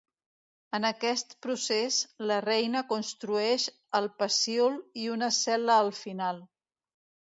En 0.77 0.87
aquest 0.87 1.35
procés, 1.47 1.99
la 2.33 2.39
reina 2.47 2.83
construeix 2.95 3.69
el 4.03 4.11
pecíol 4.25 4.83
i 5.05 5.09
una 5.21 5.35
cel·la 5.43 5.81
al 5.87 5.97
final. 6.05 6.47